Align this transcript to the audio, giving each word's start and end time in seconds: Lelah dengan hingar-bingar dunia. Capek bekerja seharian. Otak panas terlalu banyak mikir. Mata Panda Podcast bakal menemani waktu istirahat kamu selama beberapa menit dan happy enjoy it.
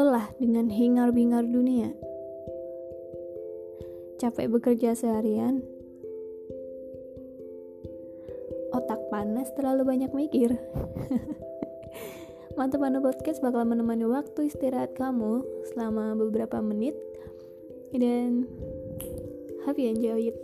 Lelah 0.00 0.32
dengan 0.40 0.72
hingar-bingar 0.72 1.44
dunia. 1.44 1.92
Capek 4.16 4.48
bekerja 4.48 4.96
seharian. 4.96 5.60
Otak 8.72 8.96
panas 9.12 9.52
terlalu 9.52 9.84
banyak 9.84 10.08
mikir. 10.16 10.56
Mata 12.56 12.80
Panda 12.80 13.04
Podcast 13.04 13.44
bakal 13.44 13.68
menemani 13.68 14.08
waktu 14.08 14.48
istirahat 14.48 14.96
kamu 14.96 15.44
selama 15.68 16.16
beberapa 16.16 16.64
menit 16.64 16.96
dan 17.92 18.48
happy 19.68 19.84
enjoy 19.84 20.32
it. 20.32 20.38